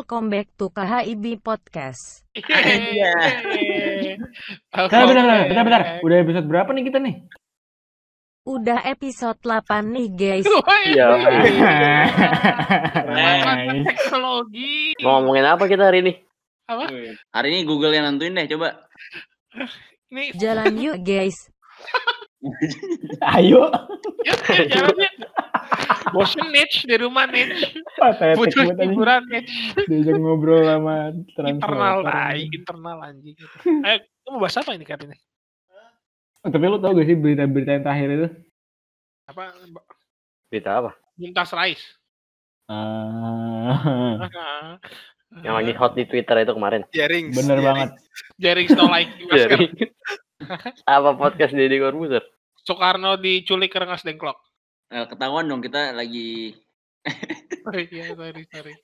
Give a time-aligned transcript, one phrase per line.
[0.00, 2.24] Welcome back to KHIB Podcast.
[2.32, 3.12] Iya.
[4.72, 5.82] Bentar, bentar, bentar, bentar, bentar.
[6.00, 7.28] Udah episode berapa nih kita nih?
[8.48, 10.48] Udah episode 8 nih guys.
[10.88, 11.04] Iya.
[13.12, 13.84] Nice.
[13.92, 14.96] Teknologi.
[15.04, 16.12] Mau ngomongin apa kita hari ini?
[16.64, 16.88] Apa?
[17.36, 18.80] Hari ini Google yang nentuin deh, coba.
[20.08, 21.36] Ini Jalan yuk guys.
[23.36, 23.68] Ayo.
[24.24, 25.10] ya, ya, jalannya.
[26.14, 27.76] Bosen niche di rumah niche.
[28.34, 29.52] Butuh hiburan niche.
[29.86, 31.14] Diajak ngobrol sama
[31.46, 33.36] Internal tai, internal anjing.
[33.86, 35.16] Ayo, kamu mau bahas apa ini kali ini?
[36.40, 38.28] Oh, tapi lu tau gak sih berita-berita yang terakhir itu?
[39.28, 39.42] Apa?
[40.48, 40.90] Berita apa?
[41.20, 41.82] Muntas Rais.
[45.30, 46.82] Ah, Yang lagi hot di Twitter itu kemarin.
[46.90, 47.30] Jaring.
[47.30, 47.90] bener banget.
[48.42, 49.14] Jaring Snow Like.
[49.30, 49.66] Jadi
[50.90, 52.24] apa podcast Deddy Corbuzier?
[52.66, 54.49] Soekarno diculik rengas dengklok.
[54.90, 56.58] Eh, ketahuan dong kita lagi
[57.66, 58.74] Oh iya, sorry, sorry.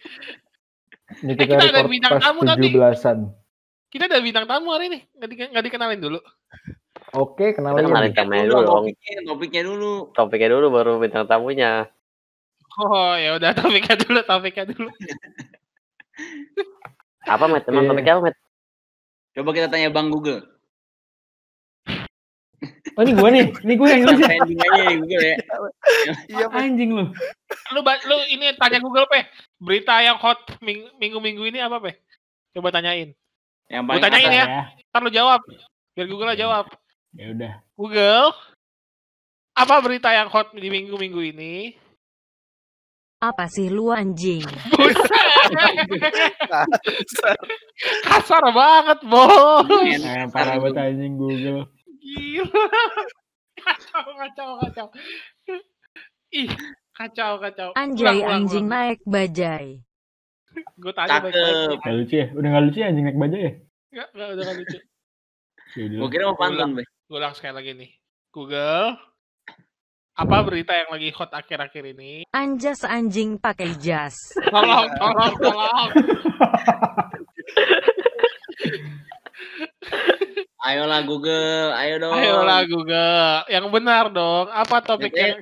[1.23, 2.71] Ini Eh, kita ada bintang tamu tadi.
[2.71, 3.19] 17-an.
[3.89, 4.99] Kita ada bintang tamu hari ini.
[5.13, 6.21] Nggak, di- nggak dikenalin dulu.
[7.15, 7.87] Oke, Kita kenalin.
[7.87, 9.93] kenalin temennya dulu topiknya, topiknya dulu.
[10.13, 11.87] Topiknya dulu baru bintang tamunya.
[12.77, 14.91] Oh ya udah topiknya dulu, topiknya dulu.
[17.25, 17.65] Apa, Met?
[17.67, 18.37] Emang topiknya apa, Met?
[19.33, 20.45] Coba kita tanya Bang Google.
[22.97, 23.47] Oh, ini gue nih.
[23.61, 24.25] Ini gue yang nulis.
[24.25, 25.37] Trending aja di Google ya.
[26.33, 26.47] Iya.
[26.49, 27.05] Anjing lu.
[27.77, 29.29] Lu lu ini tanya Google pe.
[29.61, 32.01] Berita yang hot ming- minggu-minggu ini apa pe?
[32.57, 33.13] Coba tanyain.
[33.69, 34.37] Yang Gua paling tanyain atas.
[34.41, 34.47] ya.
[34.89, 35.41] Ntar lu jawab.
[35.93, 36.65] Biar Google aja jawab.
[37.13, 37.53] Ya udah.
[37.77, 38.33] Google.
[39.53, 41.77] Apa berita yang hot di minggu-minggu ini?
[43.21, 44.45] Apa sih lu anjing?
[48.05, 49.69] Kasar banget, Bos.
[50.05, 51.69] Eh, parah banget anjing Google.
[52.07, 52.47] Gila.
[53.67, 54.87] Kacau, kacau, kacau.
[56.31, 56.53] Ih,
[56.95, 57.73] kacau, kacau.
[57.75, 59.81] Anjay anjing naik bajai.
[60.77, 61.81] Gue tanya baik-baik.
[61.83, 62.27] Gak lucu ya?
[62.37, 63.53] Udah gak lucu ya anjing naik bajai ya?
[63.91, 64.79] Enggak, enggak, udah nggak lucu.
[65.77, 65.99] Ya.
[65.99, 66.85] Gua kira mau pantun, Be.
[66.85, 67.91] Gue ulang sekali lagi nih.
[68.31, 68.87] Google.
[70.17, 72.29] Apa berita yang lagi hot akhir-akhir ini?
[72.31, 74.37] Anjas anjing pakai jas.
[74.53, 75.91] Tolong, tolong, tolong.
[80.67, 82.13] Ayolah Google, ayo dong.
[82.13, 83.47] Ayolah Google.
[83.47, 84.47] Yang benar dong.
[84.49, 85.39] Apa topiknya?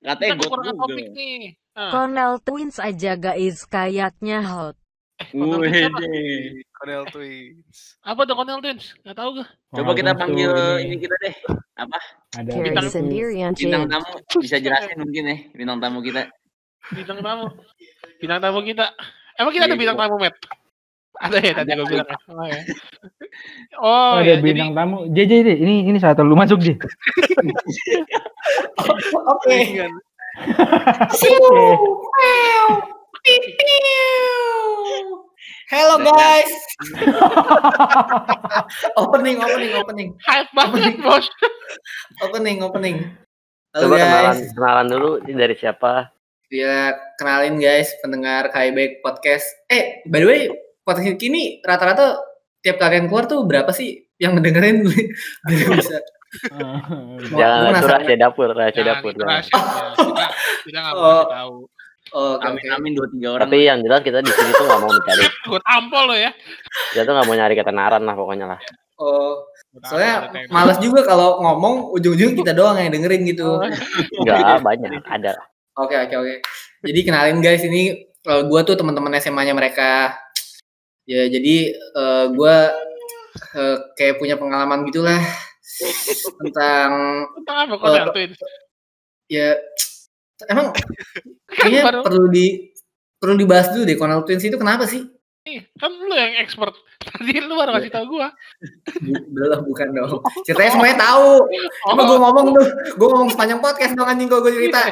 [0.00, 0.82] Katanya kekurangan Google.
[0.86, 1.38] topik nih.
[1.74, 4.78] Ah, Cornell Twins aja guys kayaknya hot.
[5.16, 5.98] eh, Cornell Twins apa?
[6.00, 7.76] Wih, Cornell Twins.
[8.00, 8.84] Apa tuh Cornel Twins?
[9.02, 9.46] Gak tau gue.
[9.72, 11.34] Coba kita panggil ini kita deh.
[11.74, 11.98] Apa?
[12.38, 12.86] Ada Bintang-
[13.50, 16.22] Bintang tamu bisa jelasin mungkin ya bintang tamu kita.
[16.88, 17.46] Bintang tamu.
[18.22, 18.86] Bintang tamu kita.
[19.34, 20.04] Emang kita ada Iya, bintang iya.
[20.06, 20.36] tamu, Matt?
[21.22, 22.08] Ada ya tadi gue bilang.
[22.10, 22.18] ya?
[22.26, 22.58] Oh, ya.
[23.78, 25.06] oh ada ya, jadi bintang tamu.
[25.14, 26.74] JJ deh, ini ini saat lu masuk J.
[28.82, 29.30] Oke.
[29.30, 29.86] Oke.
[35.70, 36.50] Hello guys.
[39.00, 41.26] opening, opening, opening, hype banget, Bos.
[42.20, 42.96] opening, opening.
[43.74, 44.52] Halo Coba kenalan, guys.
[44.54, 45.92] kenalan dulu ini dari siapa?
[46.52, 49.46] Ya, kenalin guys pendengar KIB Podcast.
[49.66, 50.42] Eh, by the way,
[50.84, 52.20] podcast ini rata-rata
[52.60, 54.84] tiap kalian keluar tuh berapa sih yang ngedengerin?
[55.44, 55.98] Biar bisa.
[57.38, 59.10] Jangan itu rahasia dapur, rahasia Jangan, dapur.
[59.12, 59.54] itu rahasia.
[59.94, 60.24] Kita,
[60.66, 61.24] kita nggak mau Oh.
[61.26, 61.56] tahu.
[62.14, 62.76] Oh, Amin oke.
[62.78, 63.42] amin dua tiga orang.
[63.48, 66.30] Tapi yang jelas kita di sini tuh nggak mau mencari, Gue tampol lo ya.
[66.92, 68.60] kita tuh nggak mau nyari ketenaran lah pokoknya lah.
[68.94, 69.42] Oh,
[69.82, 73.58] soalnya males juga kalau ngomong ujung-ujung kita doang yang dengerin gitu.
[73.58, 73.66] Oh.
[74.22, 75.34] Enggak banyak, ada.
[75.74, 76.34] Oke oke oke.
[76.86, 80.14] Jadi kenalin guys ini uh, gue tuh teman-teman SMA-nya mereka.
[81.04, 81.56] Ya jadi
[81.92, 82.56] uh, gue
[83.54, 85.20] uh, kayak punya pengalaman gitulah
[86.40, 86.90] tentang
[87.40, 88.38] Tentang apa Cornel Twins?
[89.24, 89.56] ya
[90.48, 90.84] emang Kan
[91.48, 92.72] kayaknya baru perlu di
[93.16, 95.04] perlu dibahas dulu deh Cornel Twins itu kenapa sih?
[95.44, 96.72] nih, kan lu yang expert.
[97.04, 98.32] Tadi lu baru kasih tau gua.
[98.96, 100.24] Bu- Belum bukan dong.
[100.40, 101.44] Ceritanya semuanya tahu.
[101.84, 102.66] Cuma gue ngomong tuh,
[102.96, 104.88] gue ngomong sepanjang podcast dong anjing gue cerita.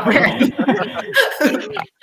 [0.00, 0.28] Apa ya?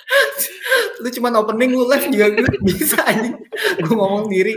[1.00, 3.36] lu cuma opening lu live juga gue bisa anjing.
[3.80, 4.54] Gue ngomong sendiri.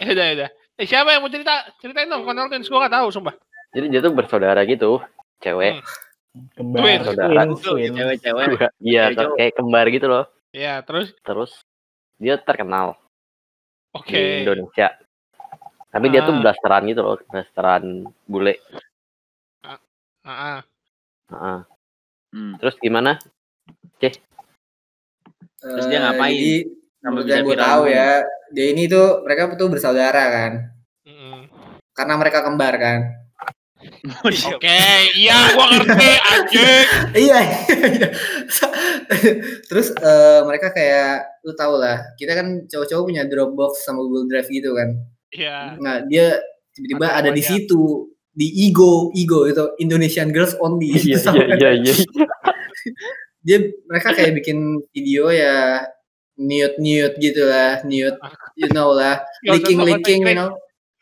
[0.00, 0.50] Ya udah, ya udah.
[0.80, 1.52] Eh, siapa yang mau cerita?
[1.78, 2.66] Ceritain dong Cornel Twins.
[2.66, 3.36] Gua gak tahu, sumpah.
[3.70, 4.96] Jadi dia tuh bersaudara gitu,
[5.38, 5.84] cewek.
[6.56, 6.80] Kembar.
[6.80, 7.04] Twins.
[7.04, 7.40] Saudara.
[7.52, 7.92] Twins.
[7.92, 8.46] Cewek-cewek.
[8.80, 10.24] Iya, kayak kembar gitu loh.
[10.50, 11.52] Ya, terus Terus
[12.16, 12.96] dia terkenal
[13.92, 14.08] oke.
[14.08, 14.96] di Indonesia.
[15.90, 16.40] Tapi dia tuh Ah.
[16.40, 17.84] blasteran gitu loh, blasteran
[18.24, 18.56] bule.
[19.62, 19.78] Ah,
[20.24, 20.60] ah.
[21.30, 21.58] Heeh.
[22.30, 22.54] Hmm.
[22.56, 23.18] Terus gimana?
[25.60, 26.32] Terus dia Eh, ngapain?
[26.32, 26.54] Jadi
[27.00, 28.10] Sampai bisa yang gue tahu ya,
[28.52, 30.52] dia ini tuh mereka tuh bersaudara kan,
[31.08, 31.48] Mm-mm.
[31.96, 33.00] karena mereka kembar kan.
[34.52, 34.80] Oke,
[35.16, 36.84] iya gua ngerti anjing.
[37.24, 38.08] iya iya
[39.64, 44.52] terus eh, mereka kayak lu tau lah kita kan cowok-cowok punya Dropbox sama Google Drive
[44.52, 45.00] gitu kan
[45.32, 45.80] Iya.
[45.80, 46.36] nah dia
[46.76, 51.16] tiba-tiba Ada ada di situ di Ego Ego itu Indonesian Girls Only Iya
[51.56, 51.94] iya iya iya.
[53.40, 53.58] dia
[53.88, 54.58] mereka kayak bikin
[54.92, 55.84] video ya
[56.36, 58.16] nude nude gitu lah nude
[58.56, 59.20] you know lah.
[59.48, 60.56] Sok licking you know.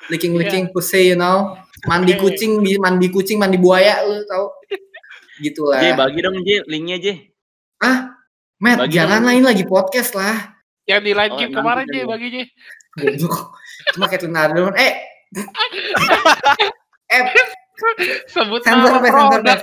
[0.08, 1.58] Licking licking pussy you know.
[1.86, 2.34] Mandi Oke.
[2.34, 4.50] kucing di- mandi kucing mandi buaya lu tau.
[5.38, 7.06] Gitulah J, bagi dong J, linknya J.
[7.78, 8.10] ah
[8.58, 10.58] Matt Bagi jangan ini lagi podcast lah.
[10.90, 12.06] Yang di line Oh, game kemarin gitu aja ya.
[12.10, 12.42] bagi.
[12.98, 13.36] Goblok.
[13.94, 14.92] cuma Caitlyn Ardoon eh.
[17.14, 17.22] Eh
[18.26, 19.58] Sebut Sensor, nama sensor, produk.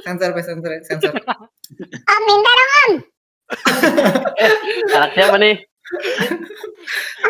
[0.00, 1.12] Sensor Pe, sensor sensor.
[4.96, 5.60] Anak siapa nih?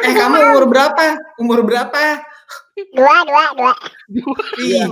[0.06, 1.18] eh kamu umur berapa?
[1.42, 2.22] Umur berapa?
[2.94, 3.72] Dua dua dua.
[4.62, 4.86] Ih,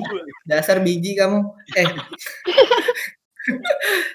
[0.45, 1.47] dasar biji kamu.
[1.79, 1.87] Eh.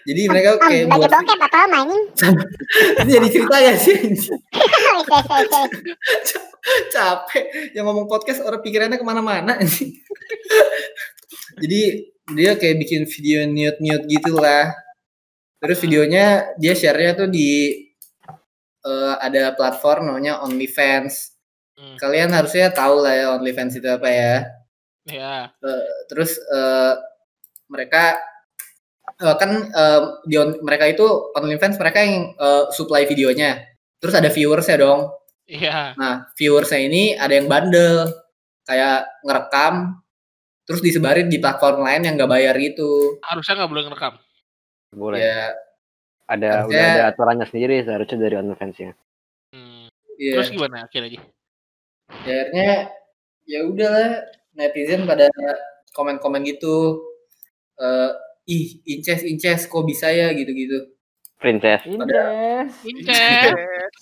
[0.05, 2.03] Jadi mereka om kayak lagi buat bokep apa om anjing?
[3.01, 3.97] Ini jadi cerita ya sih.
[6.93, 7.73] Capek.
[7.73, 9.57] Yang ngomong podcast orang pikirannya ke mana-mana
[11.59, 11.81] jadi
[12.35, 14.73] dia kayak bikin video nude nude gitu lah.
[15.61, 17.81] Terus videonya dia share-nya tuh di
[18.85, 21.33] eh, ada platform namanya OnlyFans.
[21.75, 21.99] Hmm.
[21.99, 24.35] kalian harusnya tahu lah ya OnlyFans itu apa ya.
[25.11, 25.51] Ya.
[26.07, 26.93] terus eh,
[27.67, 28.15] mereka
[29.19, 31.03] eh, kan eh, di on- mereka itu
[31.35, 33.59] OnlyFans mereka yang eh, supply videonya.
[33.99, 35.11] Terus ada viewers ya dong.
[35.45, 35.93] Iya.
[35.93, 38.09] Nah, viewersnya ini ada yang bandel,
[38.65, 40.01] kayak ngerekam,
[40.65, 43.21] terus disebarin di platform lain yang nggak bayar gitu.
[43.21, 44.13] Harusnya nggak boleh ngerekam.
[44.91, 45.17] Boleh.
[45.19, 45.53] Ya,
[46.25, 48.97] Ada Harusnya- udah ada aturannya sendiri seharusnya dari OnlyFans-nya.
[49.53, 49.85] Hmm.
[50.17, 51.21] ya, Terus gimana akhirnya?
[52.25, 52.71] Ya akhirnya
[53.45, 54.09] ya udahlah
[54.53, 55.29] netizen pada
[55.91, 56.97] komen-komen gitu.
[57.75, 58.09] eh
[58.47, 60.95] ih, inces inces kok bisa ya gitu-gitu.
[61.35, 61.83] Princess.
[61.83, 62.71] Inces.
[62.87, 63.51] Incet.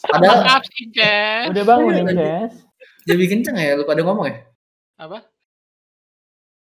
[0.06, 1.50] Padahal Incet.
[1.52, 2.54] Udah bangun Iya, Inces.
[3.04, 4.38] jadi kenceng ya lu pada ngomong ya.
[4.96, 5.26] Apa?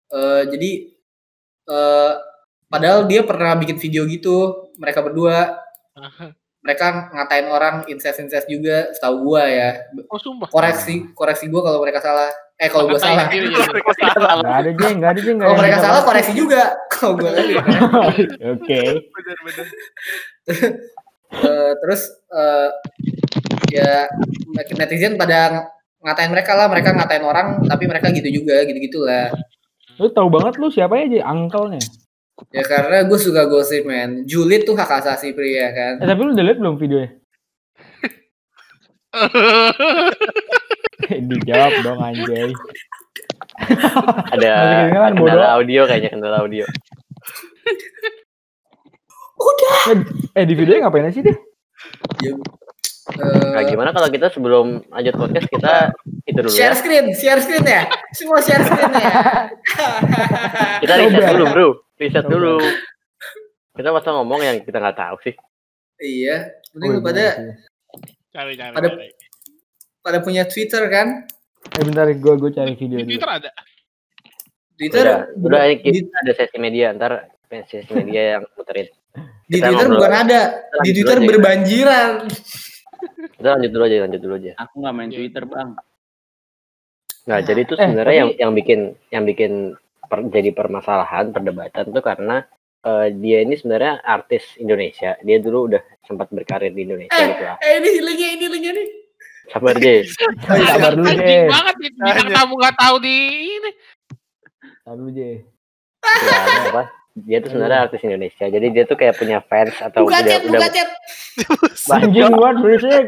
[0.09, 0.71] Eh jadi
[1.69, 2.13] eh
[2.69, 5.61] padahal dia pernah bikin video gitu mereka berdua.
[6.59, 9.71] Mereka ngatain orang incest-incest juga setahu gua ya.
[10.11, 10.51] Oh, sumpah.
[10.51, 12.29] koreksi koreksi gua kalau mereka salah.
[12.59, 13.31] Eh kalau gua salah.
[13.31, 13.79] Sendiri jadi.
[13.79, 15.37] Enggak ada jeng, enggak ada jeng.
[15.39, 16.63] nggak kalau mereka salah koreksi juga.
[16.93, 17.55] Kalau gua lagi
[18.59, 18.83] Oke.
[19.01, 19.67] Bener-bener.
[21.29, 22.01] Eh, terus
[22.33, 22.69] eh,
[23.69, 24.09] ya
[24.77, 25.71] netizen pada
[26.05, 26.67] ngatain mereka lah.
[26.69, 29.31] Mereka ngatain orang tapi mereka gitu juga gitu gitulah
[29.99, 31.19] Lu tahu banget lu siapa ya, Ji?
[31.21, 31.83] Angkelnya.
[32.55, 36.31] ya karena gue suka gosip man julid tuh hak asasi pria kan Eh, tapi lu
[36.31, 37.11] udah liat belum videonya?
[41.09, 42.55] Dijawab dong anjay.
[44.39, 44.51] Ada
[45.19, 45.27] bodoh.
[45.27, 46.63] kendala audio kayaknya kendala audio.
[50.39, 51.35] Eh di videonya ngapain sih dia?
[52.23, 52.39] ya,
[53.09, 55.75] Nah, eh, gimana kalau kita sebelum lanjut podcast kita
[56.23, 56.77] itu dulu share ya.
[56.77, 57.83] screen share screen ya
[58.13, 59.09] semua share screen ya
[60.83, 61.33] Kita riset Coba.
[61.33, 61.69] dulu, Bro.
[61.97, 62.31] Riset Coba.
[62.31, 62.55] dulu.
[63.73, 65.35] Kita masa ngomong yang kita nggak tahu sih.
[65.99, 67.27] iya Oh, mending lu pada
[68.29, 69.09] Cari, cari, Ada- cari.
[69.99, 71.25] pada punya Twitter kan
[71.71, 73.09] Eh bentar gua gua cari video dulu.
[73.09, 73.51] Twitter ada.
[74.75, 77.13] Twitter Udah, udah di, kita ada sesi media ntar
[77.65, 78.87] sesi media yang muterin.
[79.45, 80.41] di kita Twitter bukan ada
[80.79, 82.11] di Twitter berbanjiran
[83.33, 84.53] Kita lanjut dulu aja, lanjut dulu aja.
[84.59, 85.17] Aku nggak main Iya.
[85.17, 85.71] Twitter bang.
[87.25, 89.53] Nah, jadi itu Eh, sebenarnya tapi- yang yang bikin yang bikin
[90.03, 92.45] per- jadi permasalahan perdebatan tuh karena
[92.81, 95.19] eh, dia ini sebenarnya artis Indonesia.
[95.21, 97.27] Dia dulu udah sempat berkarir di Indonesia Eh.
[97.29, 97.57] gitu lah.
[97.59, 98.89] eh ini linknya ini linknya nih
[99.49, 100.05] Sabar deh.
[100.45, 101.47] Sabar dulu Anjing deh.
[101.49, 101.91] banget nih.
[101.91, 103.17] Bintang tamu nggak tahu di
[103.51, 103.71] ini.
[104.79, 105.37] Sabar dulu deh.
[105.99, 106.39] Ya,
[106.69, 106.83] apa?
[107.25, 108.47] Dia tuh sebenarnya artis Indonesia.
[108.47, 110.89] Jadi dia tuh kayak punya fans atau buka udah chat udah buka chat
[111.95, 113.07] Anjing buat berisik.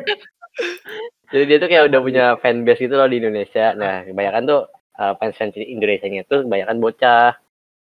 [1.30, 3.76] jadi dia tuh kayak udah punya fanbase gitu loh di Indonesia.
[3.76, 4.60] Nah, kebanyakan tuh
[4.98, 7.30] eh, fans-fans Indonesia-nya itu kebanyakan bocah.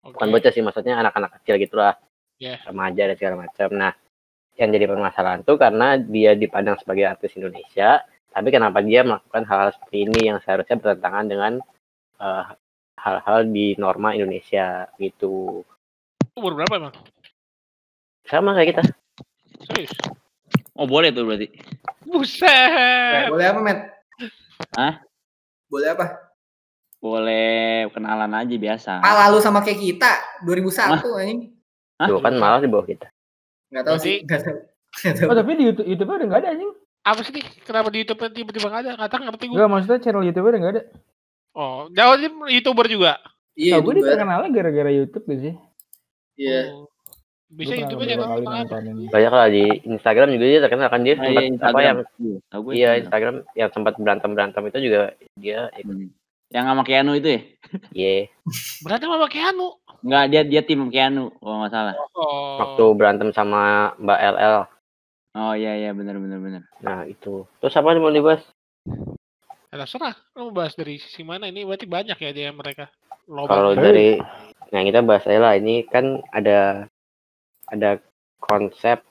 [0.03, 0.35] Bukan Oke.
[0.35, 1.95] bocah sih, maksudnya anak-anak kecil gitu lah.
[2.43, 2.59] Iya.
[2.67, 3.69] Remaja dan segala macam.
[3.73, 3.93] Nah,
[4.59, 8.05] yang jadi permasalahan tuh karena dia dipandang sebagai artis Indonesia,
[8.35, 11.53] tapi kenapa dia melakukan hal-hal seperti ini yang seharusnya bertentangan dengan
[12.21, 12.45] eh,
[13.03, 15.65] hal-hal di norma Indonesia gitu.
[16.33, 16.95] Umur berapa emang?
[18.25, 18.83] Sama kayak kita.
[19.63, 19.93] Serius?
[20.73, 21.53] Oh boleh tuh berarti.
[22.03, 23.29] Buset.
[23.29, 23.81] boleh apa Matt
[24.75, 24.95] Hah?
[25.67, 26.07] boleh apa
[26.99, 27.49] Boleh
[27.89, 28.93] kenalan aja biasa.
[29.01, 30.11] ah lalu sama kayak kita
[30.45, 31.41] 2001 anjing
[31.97, 32.07] Hah?
[32.07, 33.09] Tuh kan malah di bawah kita.
[33.69, 35.29] nggak tahu sih Berarti- nggak tahu.
[35.29, 36.73] Oh tapi di YouTube YouTube udah nggak ada anjing.
[37.03, 37.33] Apa sih?
[37.63, 38.91] Kenapa di YouTube tiba-tiba nggak ada?
[38.95, 39.55] Nggak tahu ngerti gue.
[39.57, 40.83] Enggak maksudnya channel YouTube udah nggak ada.
[41.53, 43.13] Oh, jauh dia youtuber juga.
[43.53, 45.55] Iya, Tau gue terkenalnya gara-gara YouTube gak sih?
[46.43, 46.61] Iya.
[46.75, 46.87] Oh.
[47.53, 48.43] Bisa pernah aja nonton.
[48.49, 48.97] nontonin.
[49.13, 51.85] banyak lah di Instagram juga dia terkenal kan dia Nah, sempat iya, apa Instagram.
[51.85, 51.99] yang
[52.49, 53.35] Iya, iya Instagram.
[53.53, 55.01] Yang sempat berantem berantem itu juga
[55.37, 56.11] dia ikut Hmm.
[56.49, 57.41] Yang sama Keanu itu ya?
[57.99, 58.15] ye
[58.81, 59.69] Berantem sama Keanu.
[60.03, 61.95] Enggak, dia dia tim Keanu kalau nggak salah.
[62.13, 62.57] Oh.
[62.59, 63.63] waktu berantem sama
[63.97, 64.57] Mbak LL
[65.33, 66.63] Oh iya iya benar benar benar.
[66.79, 68.45] nah itu terus apa nih mau dibahas
[69.65, 70.13] Ya, terserah.
[70.33, 71.49] Lo mau bahas dari sisi mana?
[71.49, 72.93] Ini berarti banyak ya dia mereka.
[73.25, 74.21] Kalau dari
[74.73, 76.89] nah kita bahas aja lah ini kan ada
[77.69, 78.01] ada
[78.41, 79.05] konsep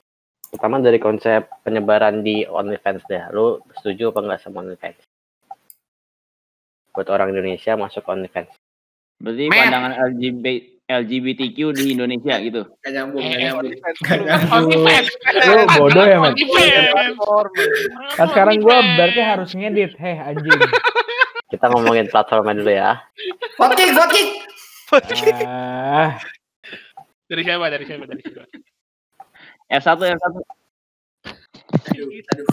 [0.52, 5.00] utama dari konsep penyebaran di OnlyFans deh lu setuju apa enggak sama OnlyFans
[6.92, 8.52] buat orang Indonesia masuk OnlyFans
[9.22, 10.46] Berarti pandangan LGBT
[10.92, 12.66] LGBTQ di Indonesia gitu.
[12.82, 13.70] Gak nyambung, gak Eh, nyambung.
[14.82, 15.04] Gak.
[15.46, 16.18] Lu bodoh ya?
[16.20, 17.16] OnlyFans.
[18.18, 18.96] Kan sekarang gue OnlyFans.
[18.98, 19.94] berarti harus ngedit.
[19.94, 20.58] Heh anjing.
[21.54, 22.90] kita ngomongin platformnya dulu ya
[23.60, 24.28] Voting, voting.
[24.92, 26.20] Ah,
[27.24, 27.64] Dari siapa?
[27.66, 28.04] Dari siapa?
[28.04, 28.44] Dari siapa?
[29.72, 30.32] F1 F1.
[31.88, 32.48] Aduh, aduh.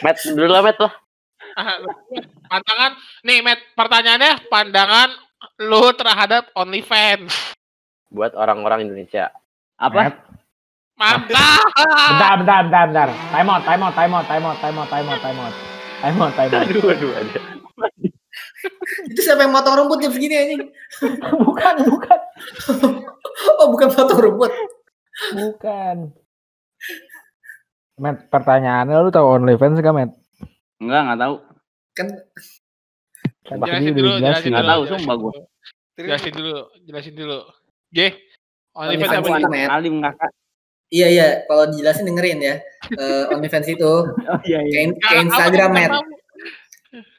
[0.00, 0.92] Matt dulu lah Matt lah
[1.56, 1.76] Ah,
[2.46, 5.08] pandangan nih Matt pertanyaannya pandangan
[5.58, 7.32] lu terhadap OnlyFans
[8.08, 9.32] buat orang-orang Indonesia
[9.76, 10.20] Apa?
[10.96, 11.60] mantap
[12.08, 13.08] bentar, bentar, bentar, bentar.
[13.28, 15.54] Time out, time out, time out, time out, time out, time out, time out.
[16.00, 16.64] Time out, time out.
[16.64, 17.42] aduh aduh aduh
[19.36, 20.62] siapa yang motong rumput jam segini anjing?
[21.44, 22.18] bukan, bukan,
[23.60, 24.52] Oh, bukan motong rumput.
[25.36, 25.96] bukan.
[28.00, 30.16] Matt, pertanyaannya lu tahu OnlyFans gak, Matt?
[30.80, 31.34] Enggak, enggak tahu.
[31.92, 32.06] Kan
[33.46, 35.32] Kan jelasin dulu jelasin dulu tahu, jelasin sumpah gua.
[35.32, 35.40] dulu.
[35.96, 37.38] jelasin dulu jelasin dulu
[37.94, 37.98] J
[38.72, 39.68] OnlyFans apa Matt.
[39.68, 40.30] Alim kakak.
[40.86, 41.28] Iya, iya.
[41.44, 42.54] Kalau dijelasin dengerin ya.
[42.96, 43.92] Eh, OnlyFans itu
[44.32, 44.72] Oh iya iya.
[44.72, 45.92] kayak kayak Instagram, Matt.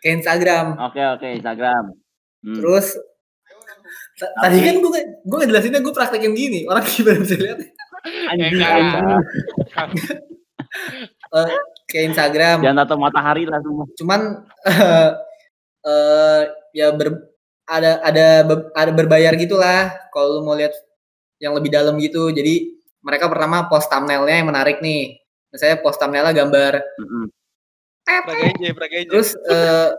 [0.02, 0.66] Kayak Instagram.
[0.82, 1.84] Oke oke Instagram.
[2.48, 2.56] Hmm.
[2.56, 2.96] Terus
[4.16, 7.60] ta- tadi kan gue gue ngejelasinnya gue praktekin gini orang gimana bisa lihat
[8.32, 9.20] Anjing, enggak.
[11.28, 11.50] Eh,
[11.90, 13.84] kayak Instagram Jangan tato matahari lah semua.
[14.00, 14.22] cuman
[14.64, 15.10] eh
[15.90, 17.20] eh, ya ber,
[17.66, 18.26] ada ada
[18.72, 20.72] ada berbayar gitulah kalau lu mau lihat
[21.38, 26.32] yang lebih dalam gitu jadi mereka pertama post thumbnailnya yang menarik nih misalnya post thumbnailnya
[26.36, 26.74] gambar.
[28.06, 29.08] Pragaja, Pragaja.
[29.08, 29.90] terus eh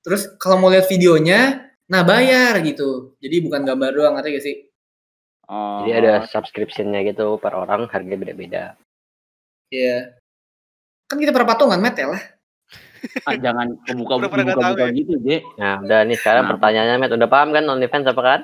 [0.00, 4.56] terus kalau mau lihat videonya nah bayar gitu jadi bukan gambar doang ngerti gak sih
[5.50, 5.82] Oh.
[5.82, 8.64] jadi ada subscriptionnya gitu per orang harganya beda-beda
[9.66, 10.14] Iya.
[11.06, 12.22] Kan kita perpatungan, Matt ya lah.
[13.22, 14.94] Ah, jangan kebuka buka Pura-pura nggak buka, ya.
[14.94, 15.28] gitu, J.
[15.58, 16.50] nah udah nih sekarang Nah.
[16.54, 18.40] pertanyaannya Matt udah paham kan OnlyFans apa kan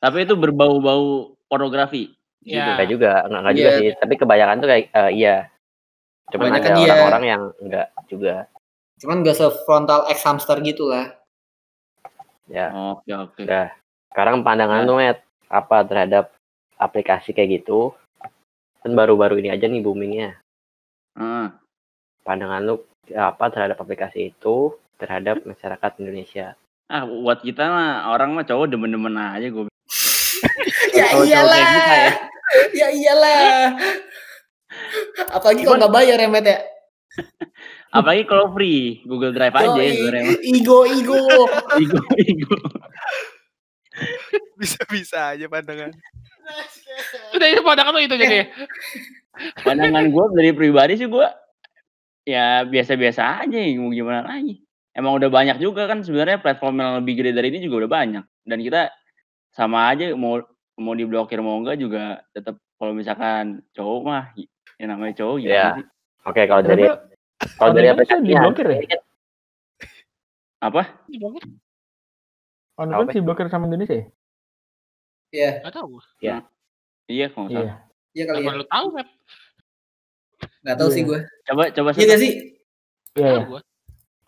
[0.00, 2.12] Tapi itu berbau-bau pornografi.
[2.40, 2.56] Ya.
[2.56, 2.70] Gitu.
[2.76, 3.78] Enggak juga, enggak, enggak juga Iya.
[3.80, 3.88] sih.
[4.00, 5.36] Tapi kebanyakan tuh kayak eh, iya.
[6.28, 6.88] Kebanyakan ada iya.
[6.88, 8.34] orang-orang yang enggak juga.
[9.04, 11.12] Cuman gak sefrontal X hamster gitu lah.
[12.48, 13.44] Ya, Oke oke.
[13.44, 13.68] udah.
[14.08, 14.88] Sekarang pandangan Nah.
[14.88, 16.32] lu, Matt, apa terhadap
[16.80, 17.92] aplikasi kayak gitu?
[18.80, 20.40] Kan baru-baru ini aja nih boomingnya.
[21.20, 21.52] Heeh.
[22.24, 22.80] Pandangan lu
[23.12, 26.56] apa terhadap aplikasi itu terhadap masyarakat Indonesia?
[26.88, 29.68] Ah, buat kita mah orang mah cowok demen-demen aja gue.
[30.96, 31.60] ya iyalah.
[31.60, 32.12] kita ya.
[32.72, 33.68] ya iyalah.
[35.36, 36.58] Apalagi kalau nggak bayar ya, Matt ya.
[37.94, 39.94] Apalagi kalau free, Google Drive aja Yoi.
[39.94, 40.34] sebenarnya.
[40.42, 41.18] Ego, ego.
[41.82, 42.56] Igo, igo.
[44.58, 45.94] Bisa-bisa aja pandangan.
[47.32, 48.50] udah itu pandangan lu itu jadi
[49.64, 51.26] Pandangan gue dari pribadi sih gue
[52.22, 54.62] ya biasa-biasa aja ya, mau gimana lagi.
[54.94, 58.24] Emang udah banyak juga kan sebenarnya platform yang lebih gede dari ini juga udah banyak.
[58.46, 58.90] Dan kita
[59.54, 60.38] sama aja mau
[60.78, 64.24] mau diblokir mau enggak juga tetap kalau misalkan cowok mah
[64.78, 65.78] yang namanya cowok Ya.
[65.78, 65.86] sih?
[66.24, 66.82] Oke, kalau Tapi dari
[67.56, 68.78] kalau dari OnlyFans tuh aplikasinya diblokir ya?
[68.84, 69.00] kan
[70.64, 70.82] Apa?
[72.80, 73.16] OnlyFans Apa?
[73.16, 74.06] diblokir sama Indonesia ya?
[75.34, 76.04] Iya, nggak tahu gua.
[77.04, 77.64] Iya kalau nggak salah.
[77.66, 77.74] Iya.
[78.14, 78.42] iya kali ya.
[78.44, 79.08] Kenapa lu tahu Matt
[80.64, 80.96] Nggak tahu Iya.
[80.96, 81.20] sih gue.
[81.44, 82.32] Coba coba Iya gak sih?
[83.14, 83.60] Iya, tahu iya.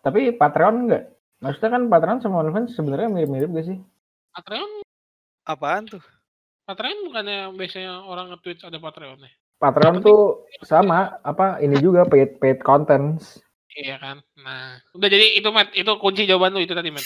[0.05, 1.03] Tapi Patreon enggak?
[1.41, 3.77] Maksudnya kan Patreon sama OnlyFans sebenarnya mirip-mirip gak sih?
[4.37, 4.71] Patreon
[5.47, 6.03] Apaan tuh?
[6.67, 10.21] Patreon bukannya biasanya orang nge-tweet ada Patreon ya Patreon tuh
[10.61, 13.41] sama apa ini juga paid paid contents.
[13.69, 17.05] iya kan nah udah jadi itu Matt itu kunci jawaban lu itu tadi Matt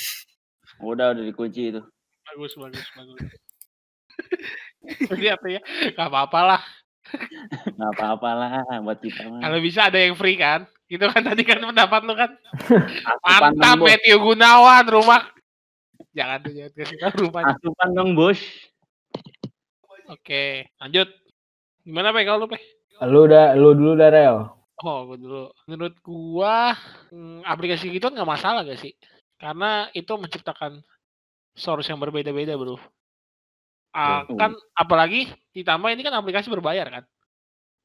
[0.79, 1.81] Udah udah dikunci itu.
[2.23, 3.19] bagus bagus bagus
[5.11, 6.61] jadi apa ya nggak apa-apa lah
[7.69, 9.41] Nggak apa-apa lah buat kita mah.
[9.41, 12.31] kalau bisa ada yang free kan itu kan tadi kan pendapat lu kan
[13.23, 13.79] mantap.
[13.79, 15.27] Matthew Gunawan rumah
[16.11, 18.39] jangan tuh jangan rumahnya Asupan dong bos.
[20.07, 20.43] oke
[20.77, 21.07] lanjut
[21.85, 22.59] gimana pe kalau lu pe
[23.01, 24.37] Lu udah lu dulu udah Rel.
[24.81, 25.43] Oh, gua dulu.
[25.69, 26.73] Menurut gua,
[27.13, 28.93] mmm, aplikasi gitu nggak masalah gak sih?
[29.37, 30.81] Karena itu menciptakan
[31.57, 32.77] source yang berbeda-beda, Bro.
[33.91, 34.37] Ah, Hmm.
[34.39, 37.03] kan apalagi ditambah ini kan aplikasi berbayar kan.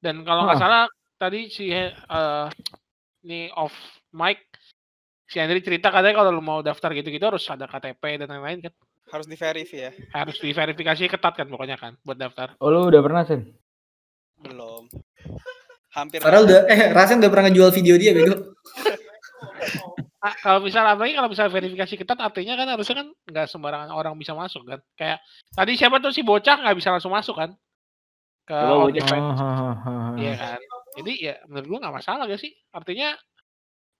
[0.00, 0.68] Dan kalau nggak Heeh.
[0.68, 0.82] salah
[1.18, 2.46] tadi si eee,
[3.26, 3.74] ini off
[4.14, 4.38] mic,
[5.26, 8.72] si Henry cerita katanya kalau lu mau daftar gitu-gitu harus ada KTP dan lain-lain kan.
[9.10, 9.90] Harus di-verif ya?
[10.14, 12.54] Harus diverifikasi ketat kan pokoknya kan buat daftar.
[12.62, 13.65] Oh, lu udah pernah, Sen?
[14.42, 14.88] Belum.
[15.96, 18.52] Hampir Padahal udah eh Rasen udah pernah ngejual video dia bego.
[20.20, 24.12] Ah, kalau misal apalagi kalau misal verifikasi ketat artinya kan harusnya kan nggak sembarangan orang
[24.20, 24.80] bisa masuk kan.
[24.98, 25.24] Kayak
[25.54, 27.50] tadi siapa tuh si bocah nggak bisa langsung masuk kan
[28.44, 28.56] ke.
[28.56, 29.38] OnlyFans.
[29.40, 29.92] Oh, ha.
[30.20, 30.60] Iya kan.
[30.96, 32.52] Jadi ya menurut gua nggak masalah gak sih?
[32.72, 33.16] Artinya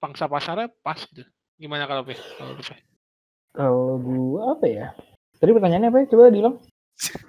[0.00, 1.24] pangsa pasarnya pas gitu.
[1.56, 2.16] Gimana kalau Pe?
[3.56, 4.86] Kalau gua apa ya?
[5.36, 6.06] Tadi pertanyaannya apa ya?
[6.12, 6.56] Coba diulang.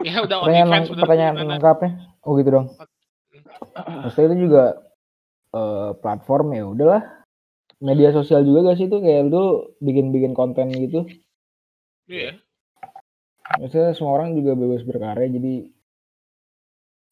[0.00, 1.90] Ya udah Pertanyaan, lu pertanyaan lengkapnya.
[2.24, 2.66] Oh gitu dong.
[3.76, 4.64] Maksudnya itu juga
[5.52, 7.02] eh, platform ya udahlah.
[7.76, 11.04] Media sosial juga gak sih itu kayak lu bikin-bikin konten gitu.
[12.08, 12.40] Iya.
[13.60, 15.70] Maksudnya semua orang juga bebas berkarya jadi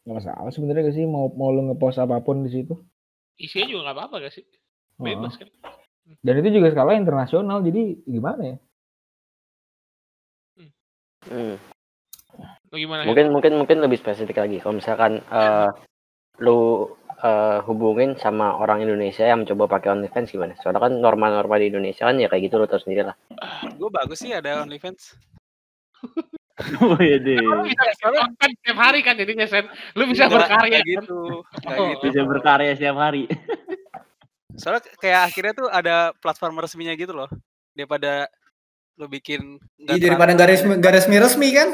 [0.04, 2.76] nggak masalah sebenarnya gak sih mau mau lu ngepost apa pun di situ.
[3.36, 4.44] Isinya juga nggak apa-apa gak sih?
[4.96, 5.48] Bebas kan.
[6.20, 8.56] Dan itu juga skala internasional jadi gimana ya?
[11.24, 11.56] Hmm.
[12.74, 13.06] Lu gimana?
[13.06, 14.58] Mungkin mungkin mungkin lebih spesifik lagi.
[14.58, 15.70] Kalau misalkan eh,
[16.42, 16.90] lu
[17.22, 20.58] eh, hubungin sama orang Indonesia yang mencoba pakai OnlyFans gimana?
[20.58, 23.14] Soalnya kan norma-norma di Indonesia kan ya kayak gitu lu tau sendiri lah.
[23.78, 25.14] Gue bagus sih ada OnlyFans.
[26.78, 27.34] Oh iya deh.
[27.34, 29.66] Lu bisa konten setiap hari kan jadinya Sen.
[29.98, 30.86] Lu bisa berkarya kan.
[30.86, 31.42] gitu.
[31.42, 31.86] Oh.
[31.90, 32.04] gitu.
[32.06, 33.26] Bisa berkarya setiap hari.
[34.62, 37.26] Soalnya kayak akhirnya tuh ada platform resminya gitu loh.
[37.74, 38.30] Daripada
[38.94, 41.68] lu bikin Iya daripada resmi nggak resmi resmi kan.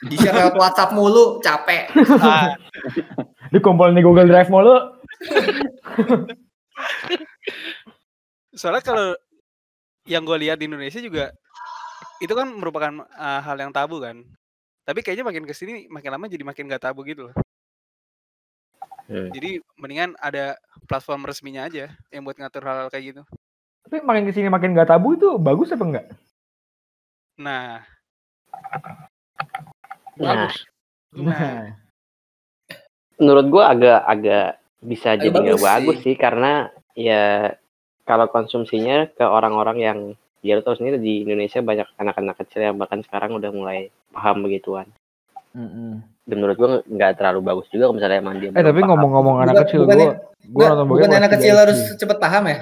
[0.00, 1.92] Di share lewat WhatsApp mulu, capek.
[1.92, 2.56] terang- Ah,
[3.50, 4.96] Dikumpulin di Google Drive mulu.
[8.50, 9.08] soalnya kalau
[10.04, 11.30] yang gue lihat di Indonesia juga
[12.18, 14.24] itu kan merupakan uh, hal yang tabu kan.
[14.84, 17.34] Tapi kayaknya makin ke sini makin lama jadi makin gak tabu gitu loh.
[19.06, 19.28] Hmm.
[19.30, 20.54] Jadi mendingan ada
[20.86, 23.22] platform resminya aja yang buat ngatur hal-hal kayak gitu.
[23.84, 26.06] Tapi makin ke sini makin gak tabu itu bagus apa enggak?
[27.36, 27.80] Nah,
[28.50, 29.06] Nah,
[30.16, 30.56] Bagus.
[31.12, 31.74] nah
[33.16, 34.46] menurut gua agak agak
[34.80, 36.02] bisa Agak jadi nggak bagus bagus sih.
[36.02, 36.52] sih karena
[36.94, 37.52] ya
[38.02, 39.98] kalau konsumsinya ke orang-orang yang
[40.40, 44.40] ya lu tahu sendiri di Indonesia banyak anak-anak kecil yang bahkan sekarang udah mulai paham
[44.40, 44.88] begituan.
[45.52, 46.02] Dan
[46.38, 49.64] menurut gua nggak- terlalu bagus juga kalau misalnya emang dia Eh tapi ngomong-ngomong anak Bukan-
[49.66, 50.14] kecil bukannya-
[50.48, 52.56] gua nonton bukan anak 3 kecil harus cepet paham ya?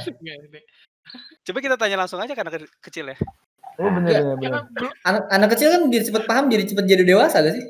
[1.47, 3.17] coba kita tanya langsung aja ke anak ke- kecil ya.
[3.79, 4.35] Oh bener Ya, bener.
[4.35, 4.51] bener.
[4.51, 4.89] Jangan, bro.
[5.07, 7.65] Anak anak kecil kan biar cepet paham jadi cepet jadi dewasa gak sih?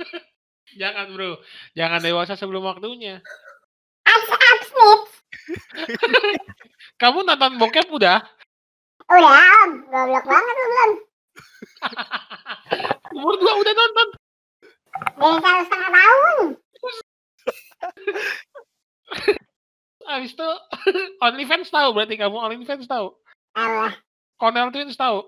[0.80, 1.40] Jangan bro.
[1.72, 3.24] Jangan dewasa sebelum waktunya.
[4.04, 5.00] Abs, abs nih.
[7.00, 8.20] Kamu nonton bokep udah?
[9.08, 9.70] Udah, om.
[9.88, 10.90] Goblok banget lu belum.
[13.16, 14.08] Umur dua udah nonton.
[14.92, 16.46] Dari satu setengah tahun.
[20.02, 20.48] Habis itu
[21.20, 23.16] OnlyFans tahu berarti kamu OnlyFans tahu.
[23.56, 23.72] Tahu
[24.42, 25.22] lah, Cornell Twins tahu.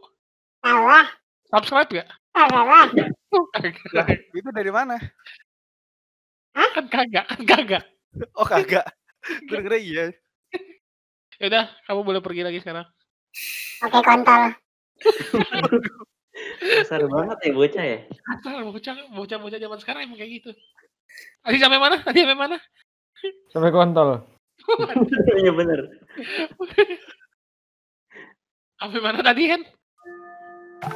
[0.59, 1.07] tahu lah.
[1.47, 2.09] Subscribe gak?
[2.35, 2.91] Tahu lah.
[3.99, 4.95] Lah, itu dari mana?
[6.55, 7.85] kan kagak, kan kagak.
[8.39, 8.87] Oh kagak.
[9.51, 10.05] Gue kira iya.
[11.43, 12.87] Yaudah, kamu boleh pergi lagi sekarang.
[13.83, 14.55] Oke, kontol.
[16.83, 17.99] Besar banget ya bocah ya.
[18.31, 20.51] Asal bocah, bocah, bocah zaman sekarang emang kayak gitu.
[21.43, 21.99] Tadi sampai mana?
[22.07, 22.57] Tadi sampai mana?
[23.51, 24.23] Sampai kontol.
[25.35, 25.91] Iya bener.
[28.85, 29.65] Sampai mana tadi kan?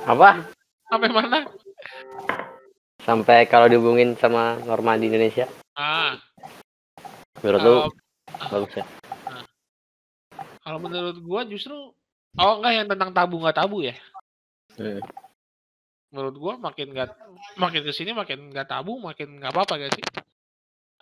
[0.05, 0.45] Apa?
[0.93, 1.49] Sampai mana?
[3.01, 6.21] Sampai kalau dihubungin sama norma di Indonesia, Ah,
[7.41, 7.75] menurut lu
[8.29, 8.85] kalau bagus ya?
[10.61, 11.73] kalau menurut gua justru
[12.37, 13.97] oh enggak yang tentang tabu nggak tabu ya.
[14.77, 15.01] Hmm.
[16.13, 17.09] Menurut gua makin nggak
[17.57, 20.05] makin ke sini makin nggak tabu, makin nggak apa-apa gak sih?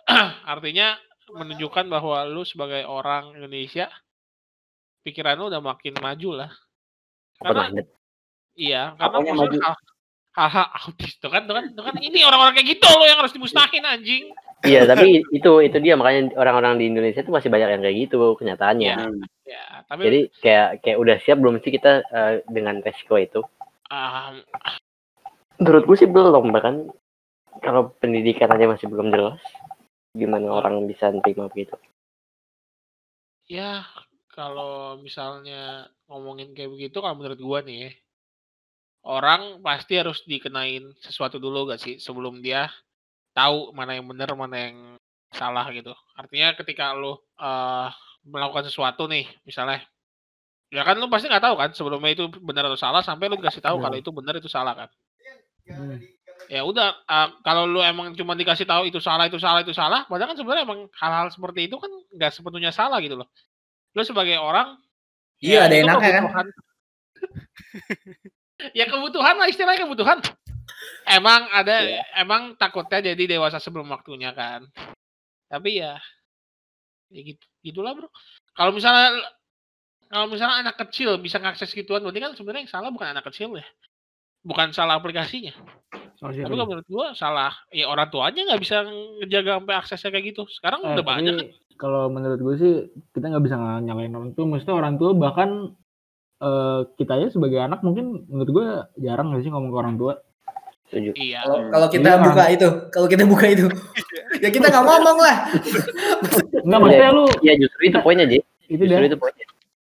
[0.55, 0.95] Artinya
[1.35, 3.91] menunjukkan bahwa lu sebagai orang Indonesia
[5.03, 6.51] pikiran lu udah makin maju lah.
[7.37, 7.69] Karena
[8.57, 9.57] iya, karena Apanya maju?
[10.37, 13.81] hal-hal autis tuh kan, tuh kan, kan ini orang-orang kayak gitu loh yang harus dimusnahin
[13.81, 14.29] anjing.
[14.65, 18.37] Iya, tapi itu itu dia makanya orang-orang di Indonesia itu masih banyak yang kayak gitu
[18.37, 18.95] kenyataannya.
[18.97, 19.21] Hmm.
[19.45, 23.41] Ya, tapi Jadi kayak kayak udah siap belum sih kita eh, dengan resiko itu?
[23.93, 24.33] ah,
[25.57, 26.89] Menurut gue sih belum bahkan
[27.61, 29.41] kalau pendidikan aja masih belum jelas
[30.13, 31.77] gimana orang bisa nerima begitu.
[33.47, 33.85] ya
[34.37, 37.91] kalau misalnya ngomongin kayak begitu kalau menurut gua nih ya,
[39.09, 42.69] orang pasti harus dikenain sesuatu dulu gak sih sebelum dia
[43.33, 44.77] tahu mana yang benar mana yang
[45.33, 45.89] salah gitu.
[46.13, 47.89] Artinya ketika lu eh,
[48.29, 49.81] melakukan sesuatu nih, misalnya,
[50.69, 53.63] ya kan lu pasti nggak tahu kan sebelumnya itu benar atau salah sampai lu dikasih
[53.63, 53.83] tahu Iya.
[53.87, 54.89] kalau itu benar itu salah kan.
[55.67, 55.97] Hmm.
[56.47, 60.05] Ya udah, eh, kalau lu emang cuma dikasih tahu itu salah itu salah itu salah,
[60.05, 63.27] padahal kan sebenarnya emang hal-hal seperti itu kan nggak sepenuhnya salah gitu loh.
[63.97, 64.77] Lu sebagai orang,
[65.41, 66.47] Iya, ada itu enaknya kan.
[68.77, 70.21] ya kebutuhan lah istilahnya kebutuhan.
[71.09, 72.05] Emang ada, Iya.
[72.21, 74.69] emang takutnya jadi dewasa sebelum waktunya kan.
[75.49, 75.97] Tapi ya,
[77.09, 78.09] ya gitu, gitulah bro.
[78.53, 79.17] Kalau misalnya,
[80.13, 83.57] kalau misalnya anak kecil bisa ngakses gituan, berarti kan sebenarnya yang salah bukan anak kecil
[83.57, 83.65] ya,
[84.45, 85.57] bukan salah aplikasinya.
[86.17, 88.81] Oh, Tapi kalau menurut gua salah, ya orang tuanya nggak bisa
[89.21, 90.43] ngejaga sampai aksesnya kayak gitu.
[90.49, 91.47] Sekarang Eh, udah banyak kan.
[91.75, 92.73] kalau menurut gue sih
[93.11, 94.45] kita nggak bisa nyalain orang tua.
[94.47, 95.49] Maksudnya orang tua bahkan
[96.37, 98.65] eh, kita ya sebagai anak mungkin menurut gue
[98.99, 100.13] jarang nggak sih ngomong ke orang tua.
[100.87, 101.11] Setuju.
[101.13, 101.39] Iya.
[101.43, 102.23] Kalau kalau kita Iya.
[102.23, 103.65] buka itu, kalau kita buka itu,
[104.43, 105.37] ya kita nggak ngomong lah.
[106.65, 108.39] Enggak maksudnya lu Ya justru itu poinnya, Ji.
[108.65, 109.45] itu Justru dia itu poinnya.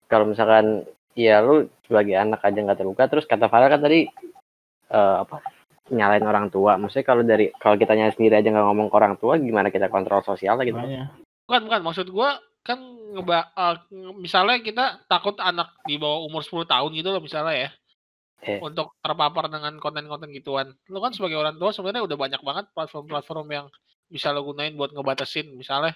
[0.07, 0.65] Kalau misalkan
[1.13, 4.09] ya lu sebagai anak aja nggak terbuka, terus kata Farah kan tadi
[4.87, 5.41] eh, apa
[5.93, 6.77] nyalain orang tua.
[6.81, 9.91] Maksudnya kalau dari kalau kita nyalain sendiri aja nggak ngomong ke orang tua, gimana kita
[9.91, 10.73] kontrol sosial gitu?
[10.73, 11.13] makanya.
[11.45, 11.81] Bukan, bukan.
[11.85, 12.81] Maksud gua kan
[13.13, 13.53] ngeba
[13.93, 17.69] nge- misalnya kita takut anak di bawah umur 10 tahun gitu loh misalnya ya.
[18.45, 18.59] Eh.
[18.61, 20.73] Untuk terpapar dengan konten-konten gituan.
[20.89, 23.65] Lu kan sebagai orang tua sebenarnya udah banyak banget platform-platform yang
[24.09, 25.53] bisa lo gunain buat ngebatasin.
[25.53, 25.93] Misalnya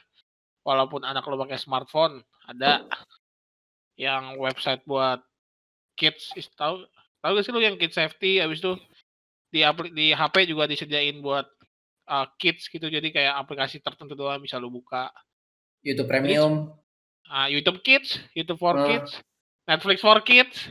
[0.62, 2.86] walaupun anak lo pakai smartphone, ada
[4.00, 5.22] yang website buat
[6.00, 6.88] kids is- tahu
[7.20, 8.80] tahu gak sih lu yang kids safety habis itu
[9.50, 11.46] di apli- di HP juga disediain buat
[12.06, 15.10] uh, kids gitu jadi kayak aplikasi tertentu doang bisa lu buka
[15.80, 16.76] YouTube Premium.
[17.26, 18.84] Ah, YouTube Kids, YouTube for Ah.
[18.84, 19.22] Kids,
[19.64, 20.68] Netflix for Kids,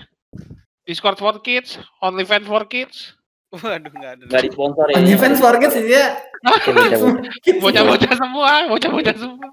[0.85, 3.15] Discord for Kids, OnlyFans for Kids.
[3.49, 4.25] Waduh, nggak ada.
[4.29, 4.93] Nggak disponsori.
[4.93, 6.21] OnlyFans for kids sih ya.
[6.45, 7.01] Bocah-bocah.
[7.65, 9.49] Bocah-bocah semua, bocah-bocah semua.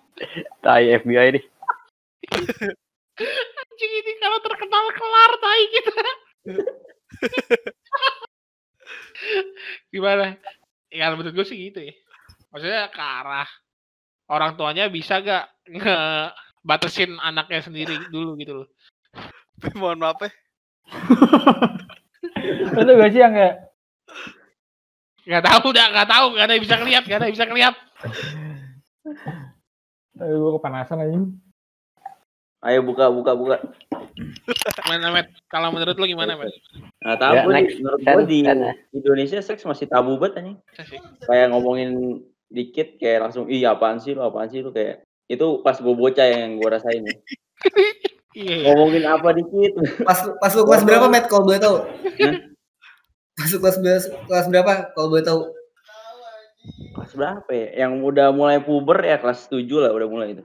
[0.59, 1.43] Tai FBI nih.
[3.55, 5.93] Anjing ini kalau terkenal kelar tai kita.
[9.93, 10.37] Gimana?
[10.89, 11.93] Ya menurut gue sih gitu ya.
[12.53, 13.49] Maksudnya ke arah
[14.31, 18.67] orang tuanya bisa gak ngebatasin anaknya sendiri dulu gitu loh.
[19.79, 20.31] Mohon maaf ya.
[22.81, 23.55] Itu gak sih yang kayak
[25.25, 27.75] Gak tahu dah, gak tahu, gak ada yang bisa ngeliat, gak ada yang bisa ngeliat.
[30.21, 31.17] Aduh, gue kepanasan aja.
[32.65, 33.55] Ayo buka buka buka.
[34.81, 35.29] Gimana, Met?
[35.45, 36.49] Kalau menurut lu gimana, Met?
[36.99, 38.73] Nah, tahu Ya, di- menurut gua di sen, ya.
[38.91, 40.57] Indonesia seks masih tabu banget anjing.
[40.81, 40.97] Sih.
[41.21, 45.73] Kayak ngomongin dikit kayak langsung iya apaan sih lu apaan sih lu kayak itu pas
[45.73, 47.15] gue bocah yang gue rasain ya.
[48.35, 48.65] Iya, iya.
[48.67, 51.31] ngomongin apa dikit Pas pas lu kelas berapa, Matt?
[51.31, 51.87] Kalau boleh tahu.
[53.31, 53.77] Pas lu kelas
[54.27, 54.91] kelas berapa?
[54.91, 55.41] Kalau boleh tahu.
[56.91, 60.43] kelas berapa ya yang udah mulai puber ya kelas 7 lah udah mulai itu